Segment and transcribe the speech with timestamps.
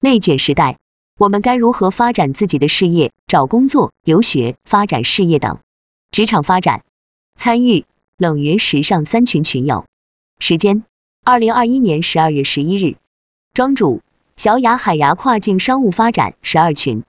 [0.00, 0.78] 内卷时代，
[1.18, 5.58] 我们该如何发展自己的事业、找工作、留学、发展事业等？
[6.12, 6.84] 职场发展，
[7.34, 7.84] 参与
[8.16, 9.86] 冷云时尚三群群友。
[10.38, 10.84] 时间：
[11.24, 12.94] 二零二一年十二月十一日。
[13.52, 14.00] 庄主：
[14.36, 17.02] 小雅海牙跨境商务发展十二群。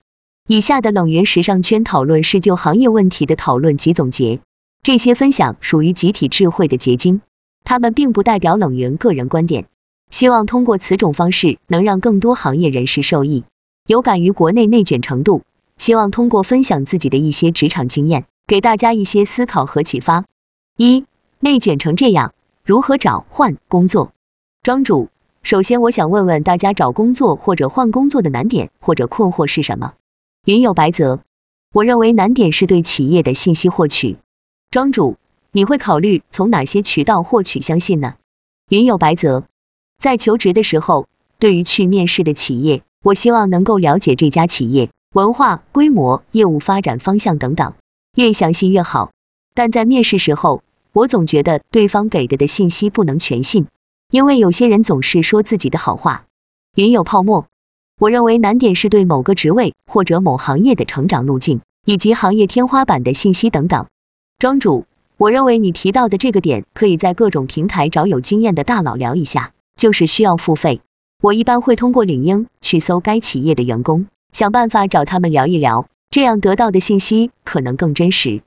[0.48, 4.40] 以下的冷云时尚圈讨论是就行业问题的讨论及总结，
[4.82, 7.22] 这些分享属于集体智慧的结晶，
[7.64, 9.68] 他们并不代表冷云个人观点。
[10.10, 13.44] 希望通过此种方式能让更多行业人士受益。
[13.88, 15.44] 有感于国内内卷程度，
[15.78, 20.26] 希望通过分享自己的一些职场经验，给大家一些思考和启发。
[20.78, 21.06] 一、
[21.40, 24.12] 内卷成这样，如何找换工作？
[24.62, 25.10] 庄主，
[25.42, 29.94] 首先我想问问大家，找工作或者换工作的难点或者困惑是什么？
[30.46, 31.20] 云有白泽，
[31.74, 34.18] 我认为难点是对企业的信息获取。
[34.72, 35.18] 庄主，
[35.52, 38.16] 你会考虑从哪些渠道获取相信呢？
[38.70, 39.46] 云有白泽。
[40.00, 41.08] 在求职的时候，
[41.40, 47.74] 对于去面试的企业，我希望能够了解这家企业文化、规模、业务发展方向等等，
[48.16, 49.12] 越详细越好。
[49.54, 53.68] 但在面试时候，我总觉得对方给的的信息不能全信，
[54.10, 56.24] 因为有些人总是说自己的好话。
[56.76, 57.48] 云有泡沫，
[58.00, 63.86] 我认为难点是对某个职位或者某行业的成长路径以及行业天花板的信息等等。
[64.38, 64.86] 庄主，
[65.18, 69.52] 我认为你提到的这个点，可以在各种平台找有经验的大佬聊一下。
[69.80, 70.82] 就是需要付费，
[71.24, 78.42] 我一般会通过领英去搜该企业的员工，想办法找他们聊一聊，这样得到的信息可能更真实。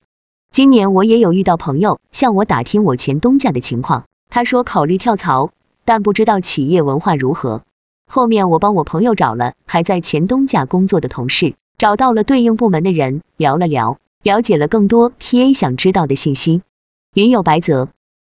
[0.52, 5.52] 今年我也有遇到朋友向我打听我前东家的情况，他说考虑跳槽，
[5.86, 7.62] 但不知道企业文化如何。
[8.10, 16.60] 后面我帮我朋友找了还在前东家工作的同事，找到了对应部门的人聊了聊，了解了更多 TA 想知道的信息。
[17.14, 17.88] 云有白泽，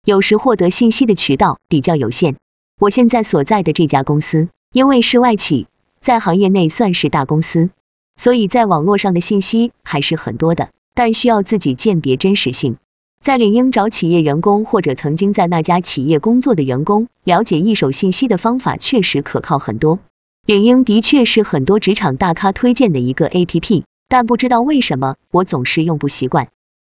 [0.05, 2.37] 有时获得信息的渠道比较有限。
[2.77, 5.67] 我现在所在的这家公司，因为是外企，
[6.01, 7.69] 在行业内算是大公司，
[8.17, 12.75] 所以在网络上的信息还是很多的，但需要自己鉴别真实性。
[13.21, 19.99] 在领英找企业员工或者曾经在那家企业工作的员工，了解一手信息的方法确实可靠很多。
[20.45, 26.49] 领英的确是很多职场大咖推荐的一个 APP，但不知道为什么我总是用不习惯。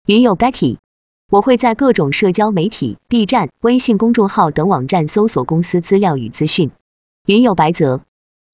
[0.06, 0.76] 云有 Becky。
[1.32, 6.70] 我会在各种社交媒体、B 站、微信公众号等网站搜索公司资料与资讯。
[7.24, 8.02] 云有白泽，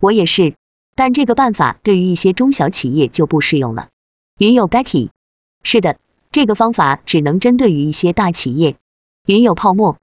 [0.00, 0.54] 我也是，
[0.94, 3.88] 但这个办法对于一些中小企业就不适用了。
[4.38, 5.08] 云有 Becky，
[5.64, 5.98] 是的，
[6.30, 8.76] 这个方法只能针对于一些大企业。
[9.26, 9.96] 云有泡沫，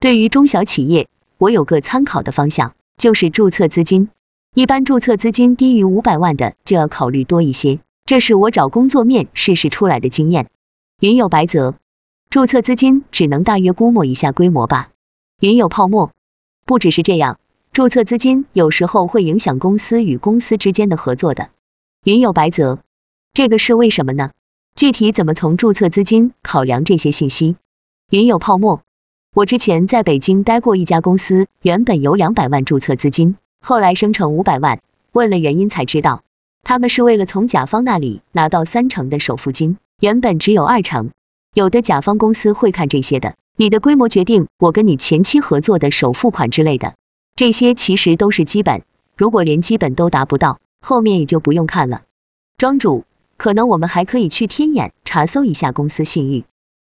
[0.00, 1.06] 对于中小企业，
[1.38, 4.08] 我有个参考的方向，就是注册资金。
[4.52, 10.48] 一般注册资金低于五百万的就要考虑多一些，这是我找工作面试试出来的经验。
[10.98, 11.76] 云有白泽。
[12.36, 14.90] 注册资金只能大约估摸一下规模吧。
[15.40, 16.12] 云有泡沫，
[16.66, 17.38] 不只是这样，
[17.72, 21.48] 注册资金有时候会影响公司与公司之间的合作的。
[22.04, 22.80] 云有白泽，
[23.32, 24.32] 这个是为什么呢？
[24.74, 27.56] 具体怎么从注册资金考量这些信息？
[28.10, 28.82] 云有泡沫，
[29.32, 34.82] 我之前在北京待过一家公司，原本有两百万注册资金，后来生成五百万，
[35.12, 36.22] 问了原因才知道，
[36.62, 41.08] 他们是为了从甲方那里拿到三成的首付金，原本只有二成。
[41.56, 46.96] 有的甲方公司会看这些的，你的规模决定我跟你前期合作的首付款之类的，
[47.34, 48.82] 这些其实都是基本，
[49.16, 52.02] 如果连基本都达不到，后面也就不用看了。
[52.58, 53.06] 庄主，
[53.38, 56.44] 可能我们还可以去天眼查搜一下公司信誉。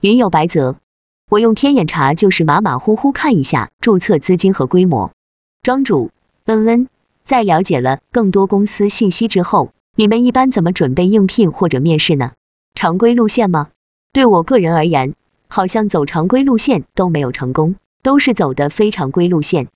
[0.01, 0.75] 云有白泽，
[1.31, 5.11] 我用天眼查就是马马虎虎看一下注册资金和规模。
[5.63, 6.11] 庄主，
[6.45, 6.87] 嗯嗯，
[7.25, 12.33] 在了解了更多公司信息之后，你们一般怎么准备应聘或者面试呢？
[12.75, 13.69] 常规路线吗？
[14.13, 15.15] 对我个人而言，
[15.47, 19.69] 好像走常规路线都没有成功，都是走的非常规路线。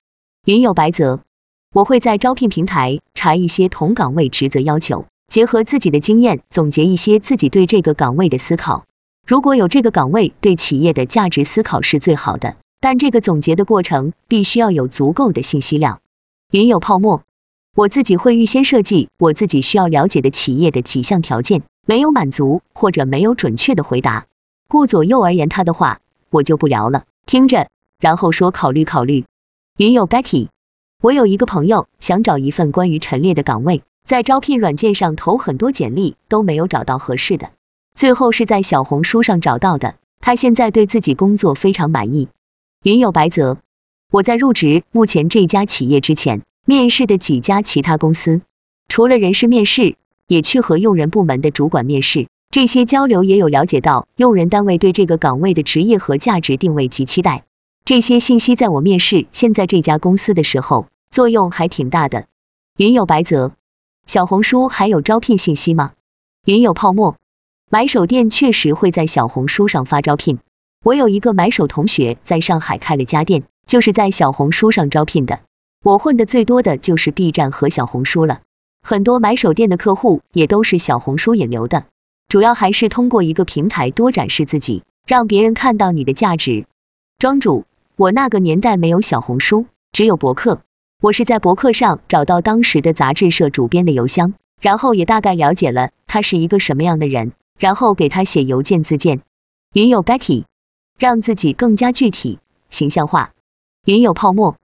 [0.43, 1.21] 云有白泽，
[1.73, 8.83] 我会在招聘平台查一些同岗位职责要求，结合自己的经验总结一些自己对这个岗位的思考。
[9.25, 16.01] 如果有这个岗位对企业的价值思考是最好的，但这个总结的过程必须要有足够的信息量。
[16.51, 17.23] 云有泡沫，
[17.73, 21.63] 我自己会预先设计我自己需要了解的企业的几项条件。
[21.85, 24.25] 没有满足或者没有准确的回答，
[24.67, 25.99] 顾左右而言他的话，
[26.31, 29.23] 我就不聊了，听着，然后说考虑考虑。
[29.77, 30.47] 云有 Becky，
[31.01, 37.51] 我有一个朋友想找一份关于陈列的岗位，在招聘软件上投很多简历都没有找到合适的，
[37.93, 39.95] 最后是在小红书上找到的。
[40.21, 42.29] 他现在对自己工作非常满意。
[42.81, 43.57] 云有白泽，
[44.11, 48.41] 我在入职目前这家企业之前，面试的几家其他公司，
[48.87, 49.97] 除了人事面试。
[50.27, 57.43] 也去和用人部门的主管面试，这些交流也有了解到用人单位对这个岗位的职业和价值定位及期待。
[57.83, 62.25] 这些信息在我面试现在这家公司的时候作用还挺大的。
[62.77, 63.51] 云有白泽，
[64.07, 65.93] 小红书还有招聘信息吗？
[66.45, 67.17] 云有泡沫，
[67.69, 70.39] 买手店确实会在小红书上发招聘。
[70.83, 75.39] 我有一个买手同学在上海开了家店，就是在小红书上招聘的。
[75.83, 78.41] 我混的最多的就是 B 站和小红书了，
[78.87, 81.85] 很多买手店的客户也都是小红书引流的。
[82.29, 86.67] 主要还是通过一个平台多展示自己，让别人看到你的价值。
[87.17, 87.65] 庄主，
[87.95, 90.61] 我那个年代没有小红书，只有博客。
[91.01, 99.21] 我是在博客上找到当时的杂志社主编的邮箱，然后也大概了解了他是一个什么样的人，然后给他写邮件自荐。
[99.73, 100.43] 云有 Becky，
[100.99, 102.37] 让自己更加具体、
[102.69, 103.31] 形象化。
[103.85, 104.57] 云有泡沫，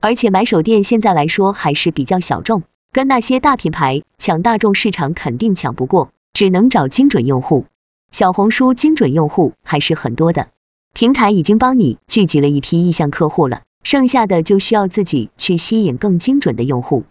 [0.00, 2.62] 而且买手店现在来说还是比较小众，
[2.96, 7.66] 跟那些大品牌抢大众市场肯定抢不过，只能找精准用户。
[8.10, 10.48] 小红书精准用户还是很多的，
[10.94, 13.60] 平台已经帮你聚集了一批意向客户了。
[13.84, 17.04] 剩下的就需要自己去吸引更精准的用户。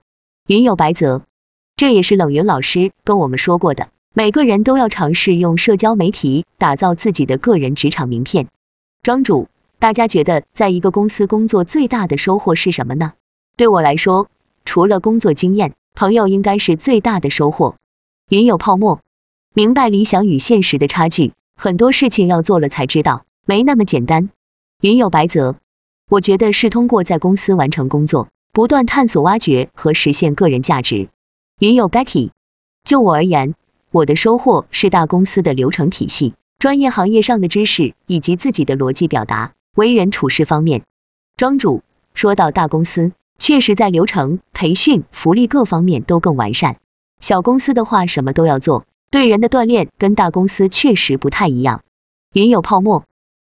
[0.48, 1.22] 云有白泽，
[1.78, 3.90] 这也是冷云老师跟我们说过的。
[4.16, 8.48] 每个人都要尝试用社交媒体打造自己的个人职场名片。
[9.04, 13.14] 庄主，大家觉得在一个公司工作最大的收获是什么呢？
[13.56, 14.28] 对我来说，
[14.66, 17.78] 除了工作经验，朋友应该是最大的收获。
[18.30, 19.00] 云有泡沫，
[19.54, 24.30] 明白理想与现实的差距，很多事情要做了才知道，没那么简单。
[24.82, 25.56] 云有白泽。
[26.08, 31.10] 我觉得是通过在公司完成工作，不断探索、挖掘和实现个人价值。
[31.60, 32.30] 云有 Becky，
[32.84, 33.56] 就我而言，
[33.90, 40.84] 我的收获是大公司的流程体系、专业行业上的知识以及自己的逻辑表达、为人处事方面。
[41.38, 41.82] 庄主
[42.14, 46.78] 说到大公司，确实在流程、培训、福利各方面都更完善。
[47.20, 51.84] 小公司的话，什么都要做，对人的锻炼跟大公司确实不太一样。
[52.34, 53.04] 云有泡沫，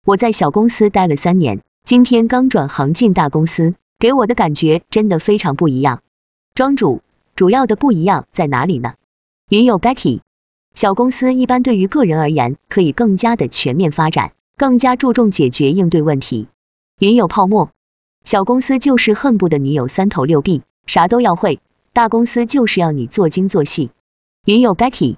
[0.06, 1.62] 我在小公司待了三年。
[1.86, 6.02] 今天刚转行进大公司，给我的感觉真的非常不一样。
[6.56, 7.02] 庄主，
[7.36, 8.94] 主要的不一样在哪里呢？
[9.50, 10.22] 云有 Becky，
[10.76, 16.48] 小公司一般对于个人而言，可以更加的全面发展，更加注重解决应对问题。
[17.00, 17.72] 云有泡沫，
[18.24, 21.60] 小公司就是恨不得你有三头六臂，啥都要会；
[21.92, 23.92] 大公司就是要你做精做细。
[24.46, 25.18] 云有 Becky，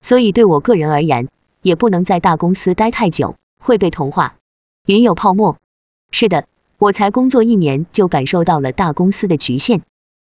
[0.00, 1.28] 所以对我个人而言，
[1.62, 4.36] 也不能在大公司待太久，会被同化。
[4.86, 5.58] 云有泡沫。
[6.12, 6.46] 是的，
[6.78, 9.82] 我才工作一年就感受到了大公司的局限。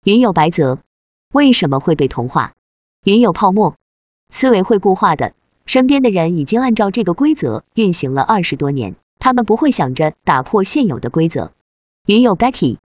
[0.04, 0.78] 云有白泽，
[1.32, 2.54] 为什么会被同化？
[3.04, 3.76] 云有泡沫，
[4.30, 5.34] 思维会固化的，
[5.66, 11.52] 身边的人已经按照这个规则运行了二十多年，他们不会想着打破现有的规则。
[12.06, 12.76] 云有 Becky，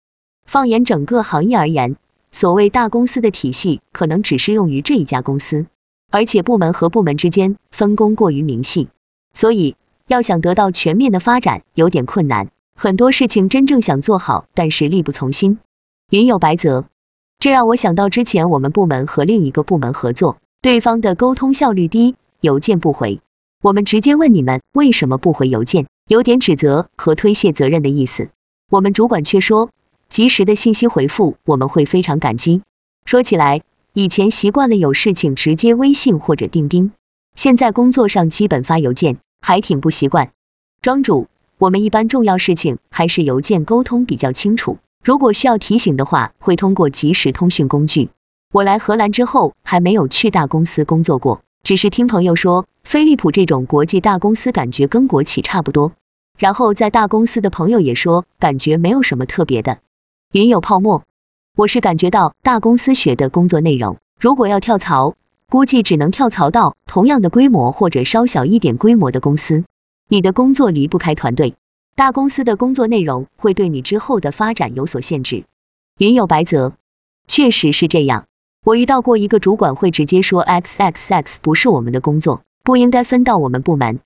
[0.46, 1.96] 放眼整个行业而言，
[2.30, 5.66] 所谓大公司的体系可能只适用于这一家公司，
[6.12, 8.86] 而且部门和部门之间分工过于明细，
[9.34, 9.74] 所以
[10.06, 12.48] 要想得到全面的发展有点困难。
[12.76, 15.58] 很多事情真正想做好，但是力不从心。
[16.10, 16.84] 云有白泽，
[17.40, 23.20] 这让我想到之前我们部门和另一个部门合作，对方的沟通效率低，邮件不回，
[23.64, 28.28] 我们直接问你们为什么不回邮件，有点指责和推卸责任的意思。
[28.70, 29.70] 我们主管却说，
[30.10, 32.60] 及时的信息回复我们会非常感激。
[33.06, 33.62] 说起来，
[33.94, 36.92] 以前习惯了有事情直接微信或者钉钉，
[37.34, 40.30] 现在工作上基本发邮件，还挺不习惯。
[40.82, 41.28] 庄主。
[41.56, 48.10] 我们一般重要事情还是邮件沟通比较清楚，如果需要提醒的话，会通过即时通讯工具。
[48.52, 55.90] 我来荷兰之后还没有去大公司工作过，只是听朋友说，飞利浦这种国际大公司感觉跟国企差不多。
[56.38, 59.78] 然后在大公司的朋友也说，感觉没有什么特别的。
[60.32, 61.02] 云有泡沫，
[61.56, 65.16] 我是感觉到大公司学的工作内容，如果要跳槽，
[65.50, 69.64] 估计只能跳槽到同样的规模或者稍小一点规模的公司。
[70.08, 71.56] 你的工作离不开团队，
[71.96, 75.44] 大公司的工作内容会对你之后的发展有所限制。
[75.98, 76.74] 云有白泽，
[77.26, 78.26] 确实是这样。
[78.64, 83.98] 我遇到过一个主管会直接说 X X X 不是我们的工作，不应该分到我们部门。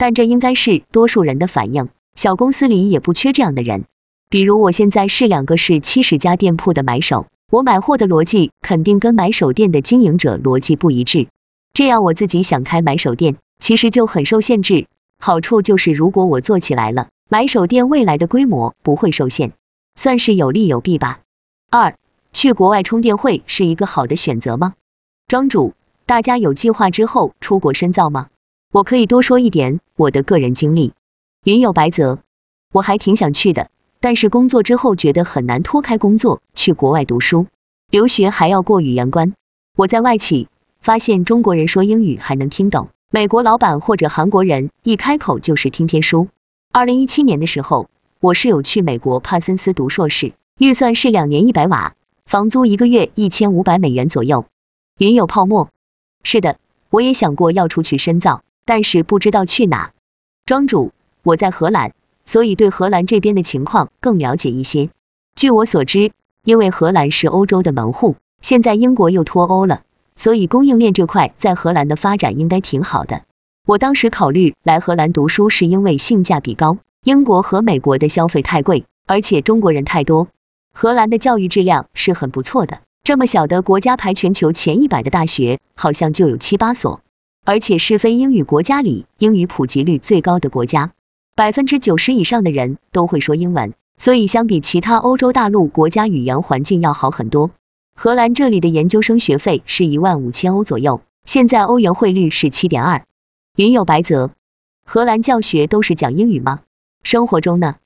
[0.00, 3.84] 但这应该是多数人的反应，小公司里也不缺这样的人。
[4.30, 11.28] 比如我现在是两个市七十家店铺的买手，我买货的逻辑肯定跟买手店的经营者逻辑不一致，
[11.74, 14.86] 这样我自己想开买手店，其实就很受限制。
[15.18, 19.52] 好处就是，如果我做起来了，买手店未来的规模不会受限，
[19.96, 21.20] 算是有利有弊吧。
[21.68, 21.94] 二，
[22.32, 24.72] 去国外充电会是一个好的选择吗？
[25.28, 25.74] 庄主，
[26.06, 28.28] 大家有计划之后出国深造吗？
[28.72, 30.92] 我可以多说一点我的个人经历。
[31.42, 32.20] 云有白泽，
[32.72, 37.46] 我还挺想去的，但是工作之后觉得很难脱开工作去国外读书，
[37.90, 39.34] 留学还要过语言关。
[39.76, 40.46] 我在外企
[40.80, 42.88] 发现中国人说英语还能听懂。
[43.10, 46.28] 美国老板或者韩国人一开口就是听天书。
[46.70, 47.88] 二零一七年的时候，
[48.20, 54.44] 我室友去美国帕森斯读硕士，预算是两年一百瓦，房租一个月一千五百美元左右。
[54.98, 55.68] 云有泡沫。
[56.22, 56.58] 是的，
[56.90, 59.90] 我也想过要出去深造，但是不知道去哪。
[60.46, 60.92] 庄主，
[61.24, 61.92] 我在荷兰，
[62.24, 64.90] 所以对荷兰这边的情况更了解一些。
[65.34, 66.12] 据我所知，
[66.44, 69.82] 因为荷兰是欧洲的门户，现在英国又脱欧了，
[70.14, 73.22] 所以供应链这块在荷兰的发展应该挺好的。
[73.66, 80.28] 我当时考虑来荷兰读书，是因为性价比高，英国和美国的消费太贵，而且中国人太多。
[80.72, 87.00] 荷兰的教育质量是很不错的，这么小的国家排全球前一百的大学好像就有七八所，
[87.44, 90.92] 而且是非英语国家里英语普及率最高的国家，
[91.34, 97.50] 百分之九十以上的人都会说英文，所以相比其他欧洲大陆国家，语言环境要好很多。
[97.94, 103.04] 荷兰这里的研究生学费是一万五千欧左右，现在欧元汇率是七点二。
[103.56, 104.30] 云有白泽，
[104.84, 106.60] 荷兰教学都是讲英语吗？
[107.02, 107.76] 生活中呢？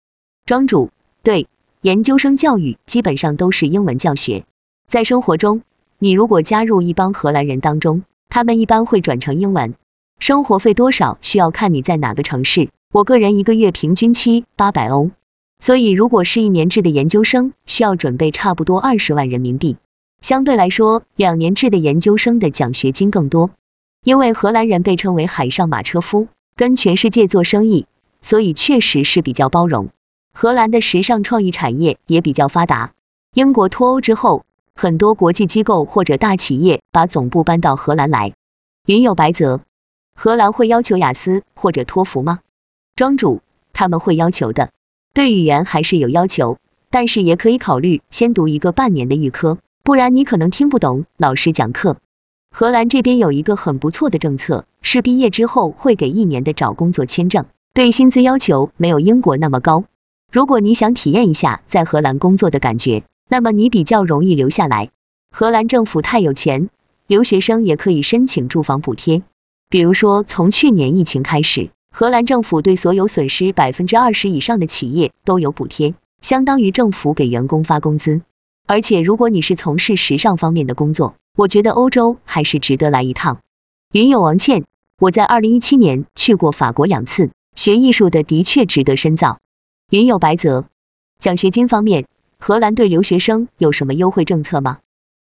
[0.47, 0.91] 庄主，
[1.23, 1.49] 对，
[1.81, 4.45] 研究生教育基本上都是英文教学。
[4.87, 5.63] 在生活中，
[5.99, 8.03] 你如果加入一帮荷兰人当中，
[8.35, 9.77] 他们一般会转成英文。
[10.19, 12.69] 生活费多少需要看你在哪个城市。
[12.93, 15.13] 我个人一个月平均七八百欧，
[15.61, 19.77] 所以如果是一年制的研究生，需要准备差不多二十万人民币。
[20.21, 23.53] 相对来说，两年制的研究生的奖学金更多。
[24.03, 26.27] 因为荷兰人被称为海上马车夫，
[26.57, 27.87] 跟全世界做生意，
[28.21, 29.91] 所以确实是比较包容。
[30.33, 32.95] 荷兰的时尚创意产业也比较发达。
[33.35, 38.33] 英国脱欧之后，很多国际机构或者大企业把总部搬到荷兰来。
[38.87, 39.61] 云有白泽，
[40.15, 42.41] 荷兰会要求雅思或者托福吗？
[42.97, 43.41] 庄主，
[43.73, 44.71] 他们会要求的，
[45.15, 46.59] 对语言还是有要求，
[46.91, 51.97] 但是也可以考虑先读一个半年的预科，不然你可能听不懂老师讲课。
[52.51, 59.85] 荷兰这边有一个很不错的政策，是毕业之后会给一年的找工作签证，对薪资要求没有英国那么高。
[60.31, 64.91] 如果你想体验一下在荷兰工作的感觉，那么你比较容易留下来。
[65.31, 66.69] 荷兰政府太有钱，
[67.07, 69.23] 留学生也可以申请住房补贴。
[69.69, 78.21] 比如说，从去年疫情开始，荷兰政府对所有损失百分之二十以上的企业都有补贴，相当于政府给员工发工资。
[78.67, 83.41] 而且，如果你是从事时尚方面的工作，我觉得欧洲还是值得来一趟。
[83.93, 84.65] 云友王倩，
[85.01, 89.39] 我在二零一七年去过法国两次，学艺术的的确值得深造。
[89.91, 90.65] 云友白泽，
[91.19, 92.07] 奖学金方面，
[92.47, 94.81] 荷兰对留学生有什么优惠政策吗？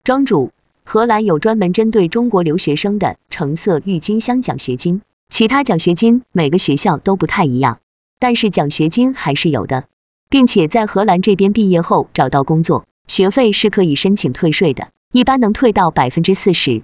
[0.04, 0.52] 庄主，
[0.84, 7.80] 荷兰有专门针对中国留学生的橙色郁金香奖学金，其他奖学金每个学校都不太一样，
[8.18, 9.84] 但是奖学金还是有的，
[10.28, 14.88] 并且在荷兰这边毕业后找到工作，学费是可以申请退税的。
[15.10, 16.82] 一般能退到百分之四十。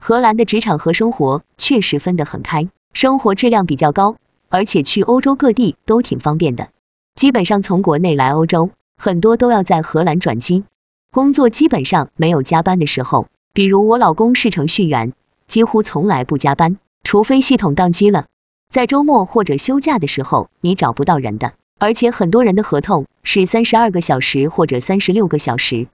[0.00, 4.16] 荷兰的职场和生活确实分得很开，生活质量比较高，
[4.48, 6.70] 而且去欧洲各地都挺方便的。
[7.14, 10.64] 基本上从国内来欧洲，很多都要在荷兰转机。
[11.12, 15.12] 工作基本上没有加班的时候，比如我老公是程序员，
[15.46, 18.26] 几乎从来不加班，除非系统宕机了。
[18.70, 25.86] 在周末或者休假的时候，你找不到人的，而且很多人的合同是三十二个小时或者三十六个小时。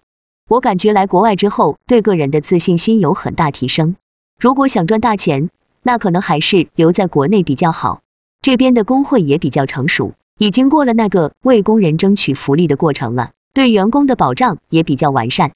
[0.49, 3.97] 我感觉来国外之后，对个人的自信心有很大提升。
[4.41, 5.51] 如果想赚大钱，
[5.83, 8.01] 那可能还是留在国内比较好。
[8.43, 15.53] 这边的工会也比较成熟，已经过了那个为工人争取福利的过程了，对员工的保障也比较完善。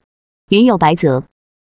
[0.49, 1.25] 云有白泽，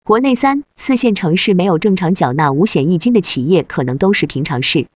[0.04, 4.88] 国内三四线城市没有正常缴纳五险一金的企业，可能都是平常事。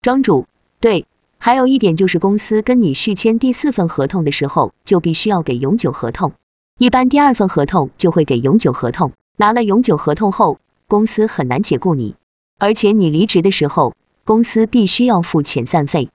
[0.00, 0.46] 庄主，
[0.78, 1.06] 对，
[1.38, 6.32] 还有一点就是公司跟你续签第四份合同的时候，就必须要给永久合同。
[6.78, 12.14] 一般第二份合同就会给永久合同，拿了永久合同后，公司很难解雇你，
[12.58, 13.94] 而且你离职的时候，
[14.24, 16.10] 公司必须要付遣散费。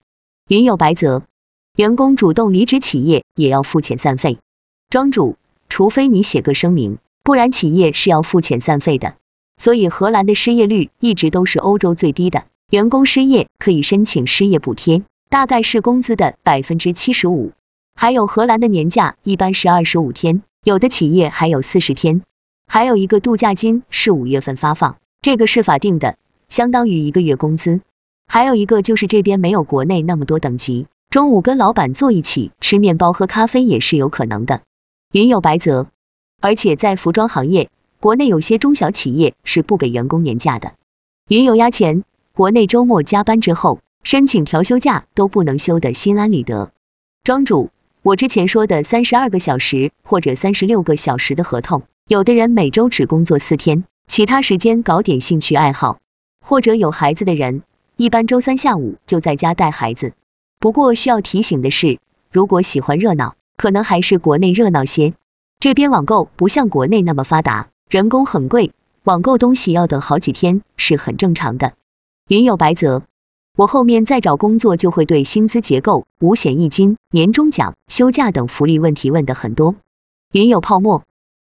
[0.48, 1.22] 云有白泽，
[1.76, 4.38] 员工主动离职，企业也要付遣散费。
[4.90, 5.38] 庄主，
[5.70, 9.14] 除非你写个声明，不然企业是要付遣散费的。
[9.56, 17.52] 所以荷兰的失业率一直都是欧洲最低的，员工失业可以申请失业补贴，大概是工资的百分之七十五。
[17.94, 20.42] 还有荷兰的年假一般是二十五天。
[20.64, 22.22] 有的企业还有四十天，
[22.66, 26.16] 还有一个度假金是五月份发放，这个是法定的，
[26.50, 27.80] 相当于一个月工资。
[28.26, 34.62] 还有一个就是这边没有国内那么多等级，中午跟老板坐一起吃面包喝咖啡也是有可能的。
[35.12, 35.88] 云有白泽，
[36.40, 37.68] 而且在服装行业，
[38.00, 40.72] 国内有些中小企业是不给员工年假的。
[41.28, 42.02] 云有压钱，
[42.34, 46.72] 国内周末加班之后申请调休假都不能休的心安理得。
[47.22, 47.68] 庄主。
[48.00, 55.98] 我之前说的三十二个小时或者三十六个小时的合同，有的人每周只工作四天，其他时间搞点兴趣爱好，
[56.40, 57.62] 或者有孩子的人，
[57.96, 60.14] 一般周三下午就在家带孩子。
[60.62, 61.98] 不过需要提醒的是，
[62.30, 65.12] 如果喜欢热闹，可能还是国内热闹些。
[65.58, 68.70] 这边网购不像国内那么发达，人工很贵，
[69.02, 71.72] 网购东西要等好几天是很正常的。
[72.28, 73.02] 云有白泽，
[73.56, 79.74] 我后面再找工作就会对薪资结构、五险一金、年终奖、休假等福利问题问的很多。
[80.30, 81.02] 云有泡沫，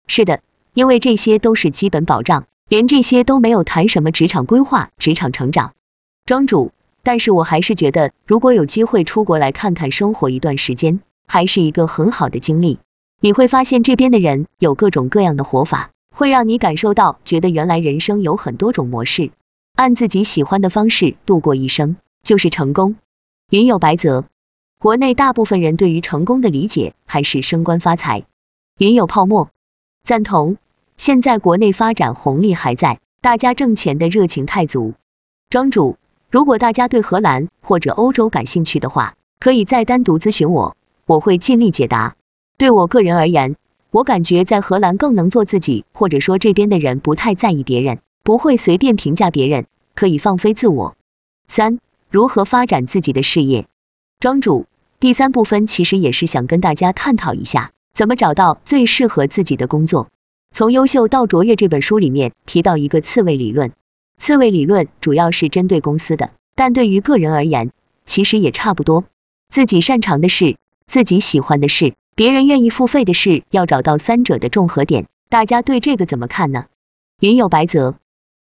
[0.07, 0.41] 是的，
[0.73, 5.75] 因为这些都是基本保障，连这些都没有谈什么职场规划、职场成长。
[6.25, 12.79] 庄主，但是我还是觉得，如果有机会出国来看看生活一段时间，还是一个很好的经历。
[13.21, 19.31] 你会发现这边的人有各种各样的活法，会让你感受到，觉得原来人生有很多种模式。
[19.75, 22.97] 按自己喜欢的方式度过一生，就是成功。
[23.51, 24.25] 云有白泽，
[24.79, 28.25] 国内大部分人对于成功的理解还是升官发财。
[28.79, 29.49] 云有泡沫，
[30.05, 30.57] 赞同。
[30.97, 34.95] 现在国内发展红利还在，大家挣钱的热情太足。
[35.49, 35.97] 庄主，
[36.33, 40.75] 如果大家对荷兰或者欧洲感兴趣的话，可以再单独咨询我，
[41.05, 42.17] 我会尽力解答。
[42.57, 43.55] 对我个人而言，
[43.91, 47.99] 我感觉在荷兰更能做自己，或者说这边的人不太在意别人。
[48.25, 50.97] 不会随便评价别人，可以放飞自我。
[51.49, 53.67] 三、如何发展自己的事业？
[54.19, 54.65] 庄主，
[55.01, 60.09] 第三部分其实也是想跟大家探讨一下，怎么找到最适合自己的工作。
[60.51, 63.73] 从《优秀到卓越》这本书里面提到一个刺猬理论，
[64.25, 67.73] 刺猬理论主要是针对公司的，但对于个人而言，
[68.07, 69.03] 其实也差不多。
[69.49, 75.07] 自己擅长的事，自己喜欢的事，别人愿意付费的事，要找到三者的重合点。
[75.29, 76.67] 大家对这个怎么看呢？
[77.19, 77.97] 云有白泽。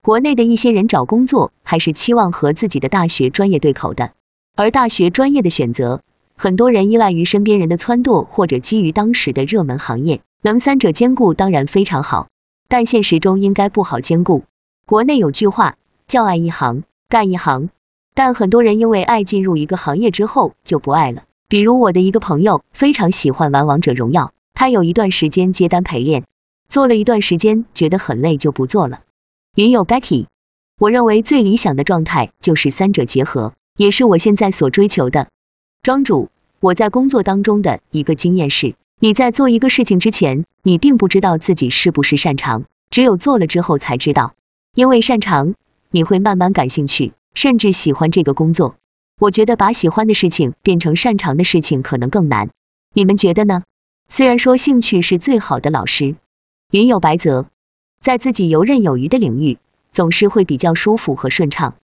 [0.02, 4.14] 国内的一些人找工作还是期望和自己的大学专业对口的，
[4.56, 6.02] 而大学专业的选择，
[6.38, 12.30] 很多人依赖于身边人的撺掇或者基于当时的热门行业，能三者兼顾当然非常好，
[12.70, 14.46] 但现实中应该不好兼顾。
[14.88, 15.78] 国内有句话
[16.08, 17.70] 叫爱一行干一行，
[18.14, 21.24] 但很多人因为爱进入一个行业之后就不爱了。
[21.48, 26.26] 比如我的一个朋友非常喜欢玩王者荣耀，他有一段时间接单陪练，
[26.70, 29.02] 做了一段时间觉得很累就不做了。
[29.56, 30.28] 云有 Becky，
[30.78, 35.30] 我认为最理想的状态就是三者结合，也是我现在所追求的。
[35.82, 44.36] 庄主，我在工作当中的一个经验是，你在做一个事情之前，你并不知道自己是不是擅长，只有做了之后才知道。
[44.76, 45.56] 因为擅长，
[45.90, 48.76] 你会慢慢感兴趣，甚至喜欢这个工作。
[49.22, 52.50] 我觉得把喜欢的事情变成擅长的事情可能更难，
[52.94, 53.64] 你们觉得呢？
[54.10, 56.18] 虽然说兴趣是最好的老师。
[56.72, 57.46] 云有白泽。
[58.02, 59.58] 在自己游刃有余的领域，
[59.94, 61.76] 总是会比较舒服和顺畅。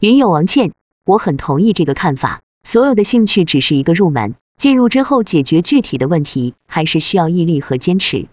[0.00, 0.72] 云有王倩，
[1.04, 2.40] 我很同意这个看法。
[2.64, 8.26] 所有的兴趣只是一个入门，进入之后解决具体的问题，还是需要毅力和坚持。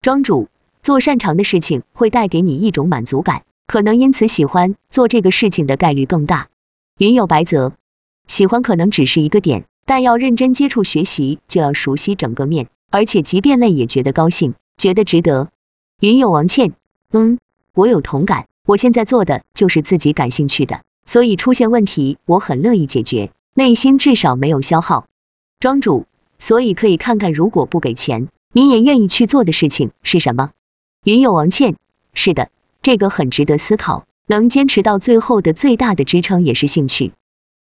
[0.00, 0.48] 庄主，
[0.82, 6.48] 做擅长的事情会带给你一种满足感，可能因此喜欢做这个事情的概率更大。
[6.96, 7.74] 云有白泽，
[8.26, 15.50] 喜欢可能只是一个点，但要认真接触学习，就要熟悉整个面，而且即便累也觉得高兴，觉得值得。
[16.00, 16.72] 云有王倩。
[17.12, 17.38] 嗯，
[17.74, 18.46] 我有同感。
[18.64, 25.06] 我现在做的就是自己感兴趣的，所以出现问题我很乐意解决，内心至少没有消耗。
[25.60, 26.06] 庄主，
[26.38, 30.52] 所以可以看看，如果不给钱，你也愿意去做的事情是什么？
[31.04, 31.76] 云有王倩，
[32.14, 32.50] 是的，
[32.82, 34.04] 这个很值得思考。
[34.30, 37.12] 能坚持到最后的最大的支撑也是兴趣。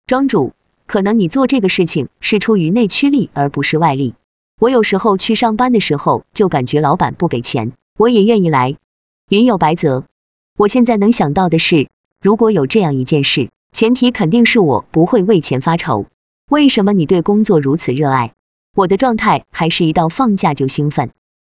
[0.06, 0.51] 庄主，
[0.86, 4.15] 可能你做这个事情是出于内驱力而不是外力。
[4.60, 8.75] 我有时候去上班的时候就感觉老板不给钱，我也愿意来。
[9.30, 10.03] 云有白泽，
[10.58, 11.88] 我现在能想到的是，
[12.21, 16.06] 如果有这样一件事，前提肯定是我不会为钱发愁。
[16.49, 18.34] 为什么你对工作如此热爱？
[18.75, 21.12] 我的状态还是一到放假就兴奋。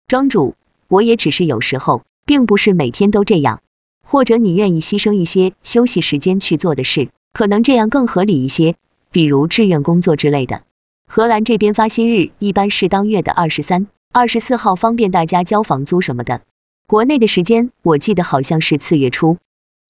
[0.06, 0.54] 庄主，
[0.86, 3.60] 我也只是有时候，并不是每天都这样。
[4.06, 8.76] 或者你愿意牺牲一些休息时间去做的事，可能这样更合理一些，
[9.10, 10.62] 比如志愿工作之类的。
[11.08, 16.42] 荷兰这边发薪日一般是当月的二十三、二十四号，方便大家交房租什么的。
[16.86, 19.38] 国内的时间我记得好像是次月初。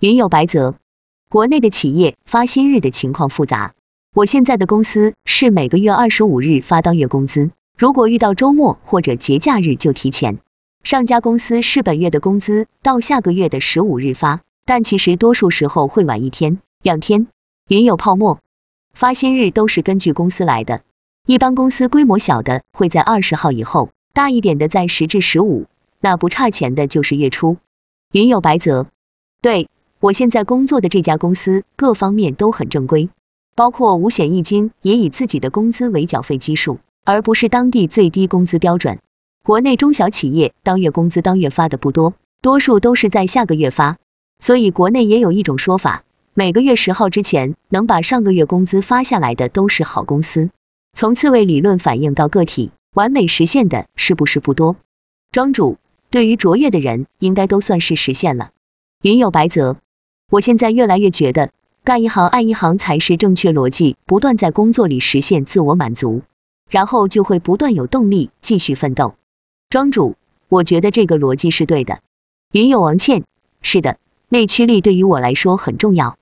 [0.01, 0.77] 云有白泽，
[1.29, 3.75] 国内的企业发薪日的情况复杂。
[4.15, 10.39] 我现在的公司是每个月二十五日发当月工资，如果遇到周末或者节假日就提前。
[10.83, 17.27] 上家公司是本月的工资到下个月的十五日发，但其实多数时候会晚一天、两天。
[17.69, 18.41] 云有泡沫，
[18.95, 20.81] 发薪日都是根据公司来的，
[21.27, 25.67] 一般公司规模小的会在二十号以后，大一点的在十至十五。
[26.01, 27.59] 那不差钱的就是月初，
[28.13, 28.87] 云有白泽。
[29.43, 29.69] 对
[30.01, 33.11] 我现在工作的这家公司，各方面都很正规，
[33.55, 38.99] 包括五险一金也以自己的工资为缴费基数，而不是当地最低工资标准。
[39.43, 43.97] 国内中小企业当月工资当月发的不多，多数都是在下个月发，
[44.39, 50.51] 所以国内也有一种说法，每个月十号之前能把上个月工资发下来的都是好公司。
[50.93, 54.77] 从刺猬理论反映到个体，完美实现的是不是不多？
[55.33, 55.79] 庄主
[56.11, 58.51] 对于卓越的人应该都算是实现了。
[59.01, 59.79] 云有白泽，
[60.31, 61.51] 我现在越来越觉得，
[61.83, 66.21] 干一行爱一行才是正确逻辑，不断在工作里实现自我满足，
[66.69, 69.15] 然后就会不断有动力继续奋斗。
[69.71, 70.17] 庄主
[70.49, 72.01] 我觉得这个逻辑是对的。
[72.51, 73.23] 云有王倩
[73.63, 76.19] 是的内驱力对于我来说很重要。